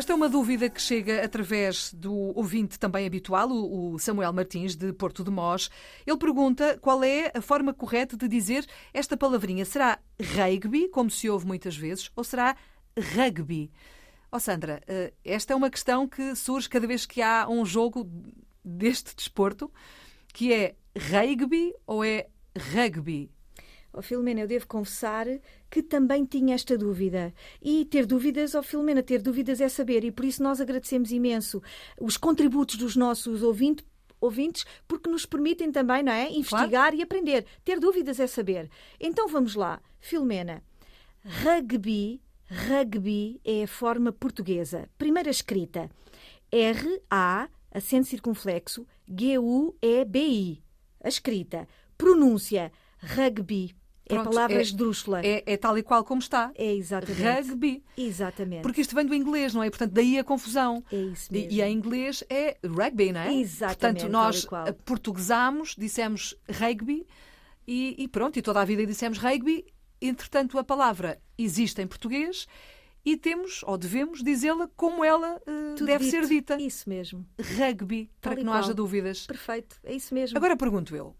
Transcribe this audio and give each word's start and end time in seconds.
Esta 0.00 0.14
é 0.14 0.16
uma 0.16 0.30
dúvida 0.30 0.70
que 0.70 0.80
chega 0.80 1.22
através 1.22 1.92
do 1.92 2.14
ouvinte 2.34 2.78
também 2.78 3.06
habitual, 3.06 3.50
o 3.50 3.98
Samuel 3.98 4.32
Martins, 4.32 4.74
de 4.74 4.94
Porto 4.94 5.22
de 5.22 5.30
Mós. 5.30 5.68
Ele 6.06 6.16
pergunta 6.16 6.78
qual 6.80 7.04
é 7.04 7.30
a 7.34 7.42
forma 7.42 7.74
correta 7.74 8.16
de 8.16 8.26
dizer 8.26 8.64
esta 8.94 9.14
palavrinha. 9.14 9.62
Será 9.66 9.98
rugby, 10.18 10.88
como 10.88 11.10
se 11.10 11.28
ouve 11.28 11.46
muitas 11.46 11.76
vezes, 11.76 12.10
ou 12.16 12.24
será 12.24 12.56
rugby? 13.14 13.70
Ó 14.32 14.38
oh, 14.38 14.40
Sandra, 14.40 14.80
eh, 14.86 15.12
esta 15.22 15.52
é 15.52 15.56
uma 15.56 15.68
questão 15.68 16.08
que 16.08 16.34
surge 16.34 16.66
cada 16.66 16.86
vez 16.86 17.04
que 17.04 17.20
há 17.20 17.46
um 17.46 17.62
jogo 17.66 18.10
deste 18.64 19.14
desporto, 19.14 19.70
que 20.32 20.50
é 20.50 20.76
rugby 20.96 21.74
ou 21.86 22.02
é 22.02 22.26
rugby? 22.56 23.30
Oh, 23.92 24.02
Filomena, 24.02 24.40
eu 24.40 24.46
devo 24.46 24.66
confessar 24.66 25.26
que 25.68 25.82
também 25.82 26.24
tinha 26.24 26.54
esta 26.54 26.78
dúvida. 26.78 27.34
E 27.60 27.84
ter 27.84 28.06
dúvidas, 28.06 28.54
oh 28.54 28.62
Filomena, 28.62 29.02
ter 29.02 29.20
dúvidas 29.20 29.60
é 29.60 29.68
saber. 29.68 30.04
E 30.04 30.12
por 30.12 30.24
isso 30.24 30.42
nós 30.42 30.60
agradecemos 30.60 31.10
imenso 31.10 31.62
os 32.00 32.16
contributos 32.16 32.76
dos 32.76 32.96
nossos 32.96 33.42
ouvintes 33.42 33.84
ouvintes, 34.20 34.66
porque 34.86 35.08
nos 35.08 35.24
permitem 35.24 35.72
também, 35.72 36.02
não 36.02 36.12
é? 36.12 36.30
Investigar 36.30 36.68
claro. 36.68 36.96
e 36.96 37.02
aprender. 37.02 37.46
Ter 37.64 37.80
dúvidas 37.80 38.20
é 38.20 38.26
saber. 38.26 38.68
Então 39.00 39.26
vamos 39.26 39.54
lá. 39.54 39.80
Filomena, 39.98 40.62
rugby, 41.24 42.20
rugby 42.46 43.40
é 43.44 43.62
a 43.64 43.68
forma 43.68 44.12
portuguesa. 44.12 44.88
Primeira 44.98 45.30
escrita. 45.30 45.90
R-A, 46.52 47.48
acento 47.70 48.08
circunflexo, 48.08 48.86
G-U-E-B-I. 49.08 50.62
A 51.02 51.08
escrita. 51.08 51.66
Pronúncia. 51.96 52.70
Rugby. 52.98 53.74
É 54.10 54.14
Pronto, 54.14 54.28
é 54.28 54.32
palavra 54.32 54.58
é, 54.58 54.62
esdrúxula. 54.62 55.20
É, 55.24 55.42
é, 55.46 55.56
tal 55.56 55.78
e 55.78 55.82
qual 55.82 56.04
como 56.04 56.20
está. 56.20 56.50
É 56.56 56.74
exatamente. 56.74 57.22
Rugby. 57.22 57.82
Exatamente. 57.96 58.62
Porque 58.62 58.80
isto 58.80 58.94
vem 58.94 59.06
do 59.06 59.14
inglês, 59.14 59.54
não 59.54 59.62
é? 59.62 59.70
Portanto, 59.70 59.92
daí 59.92 60.18
a 60.18 60.24
confusão. 60.24 60.82
É 60.92 60.96
isso 60.96 61.32
mesmo. 61.32 61.52
E, 61.52 61.62
em 61.62 61.72
inglês 61.72 62.24
é 62.28 62.56
rugby, 62.64 63.12
não 63.12 63.20
é? 63.20 63.34
Exatamente. 63.34 63.78
Portanto, 63.78 64.08
nós 64.08 64.46
portuguesamos, 64.84 65.74
dissemos 65.78 66.36
rugby 66.48 67.06
e, 67.66 67.94
e 67.98 68.08
pronto, 68.08 68.38
e 68.38 68.42
toda 68.42 68.60
a 68.60 68.64
vida 68.64 68.84
dissemos 68.84 69.18
rugby. 69.18 69.64
Entretanto, 70.00 70.58
a 70.58 70.64
palavra 70.64 71.20
existe 71.38 71.80
em 71.80 71.86
português 71.86 72.46
e 73.04 73.16
temos, 73.16 73.62
ou 73.64 73.78
devemos, 73.78 74.22
dizê-la 74.22 74.68
como 74.76 75.04
ela 75.04 75.40
uh, 75.46 75.84
deve 75.84 76.04
dito. 76.04 76.10
ser 76.10 76.26
dita. 76.26 76.60
Isso 76.60 76.88
mesmo. 76.88 77.26
Rugby, 77.38 78.10
para 78.20 78.36
que 78.36 78.44
não 78.44 78.52
haja 78.52 78.74
dúvidas. 78.74 79.26
Perfeito, 79.26 79.76
é 79.82 79.94
isso 79.94 80.14
mesmo. 80.14 80.36
Agora 80.36 80.56
pergunto 80.56 80.94
eu, 80.94 81.14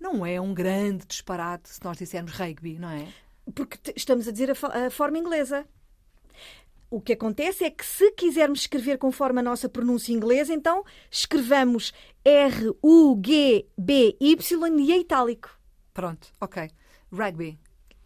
não 0.00 0.24
é 0.24 0.40
um 0.40 0.54
grande 0.54 1.06
disparate 1.06 1.68
se 1.68 1.84
nós 1.84 1.98
dissermos 1.98 2.32
rugby, 2.32 2.78
não 2.78 2.90
é? 2.90 3.06
Porque 3.54 3.78
estamos 3.96 4.28
a 4.28 4.32
dizer 4.32 4.50
a, 4.50 4.86
a 4.86 4.90
forma 4.90 5.18
inglesa. 5.18 5.66
O 6.90 7.00
que 7.00 7.12
acontece 7.12 7.64
é 7.64 7.70
que 7.70 7.84
se 7.84 8.10
quisermos 8.12 8.60
escrever 8.60 8.96
conforme 8.96 9.40
a 9.40 9.42
nossa 9.42 9.68
pronúncia 9.68 10.12
inglesa, 10.12 10.54
então 10.54 10.84
escrevamos 11.10 11.92
R-U-G-B-Y 12.24 12.78
e 14.80 14.92
é 14.92 14.98
itálico. 14.98 15.50
Pronto, 15.92 16.28
ok. 16.40 16.70
Rugby. 17.12 17.58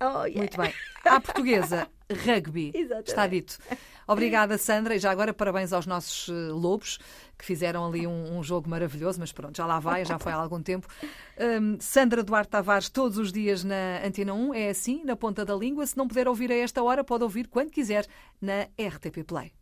Oh, 0.03 0.25
yeah. 0.25 0.39
Muito 0.39 0.57
bem. 0.57 0.75
À 1.05 1.21
portuguesa, 1.21 1.89
rugby. 2.11 2.73
Exatamente. 2.75 3.09
Está 3.09 3.27
dito. 3.29 3.59
Obrigada, 4.07 4.59
Sandra. 4.59 4.97
E 4.97 4.99
já 4.99 5.13
agora, 5.13 5.33
parabéns 5.33 5.73
aos 5.73 5.87
nossos 5.87 6.29
eh, 6.29 6.33
lobos 6.51 6.99
que 7.39 7.45
fizeram 7.45 7.87
ali 7.87 8.07
um, 8.07 8.37
um 8.37 8.43
jogo 8.43 8.69
maravilhoso, 8.69 9.21
mas 9.21 9.33
pronto, 9.33 9.57
já 9.57 9.65
lá 9.65 9.79
vai, 9.79 10.05
já 10.05 10.19
foi 10.19 10.33
há 10.33 10.37
algum 10.37 10.61
tempo. 10.61 10.89
Um, 11.39 11.79
Sandra 11.81 12.23
Duarte 12.23 12.51
Tavares, 12.51 12.89
todos 12.89 13.17
os 13.17 13.33
dias 13.33 13.63
na 13.63 14.05
Antena 14.05 14.35
1, 14.35 14.55
é 14.55 14.69
assim, 14.71 15.05
na 15.05 15.15
ponta 15.15 15.45
da 15.45 15.55
língua. 15.55 15.87
Se 15.87 15.97
não 15.97 16.09
puder 16.09 16.27
ouvir 16.27 16.51
a 16.51 16.57
esta 16.57 16.83
hora, 16.83 17.05
pode 17.05 17.23
ouvir 17.23 17.47
quando 17.47 17.71
quiser 17.71 18.07
na 18.41 18.63
RTP 18.79 19.25
Play. 19.25 19.53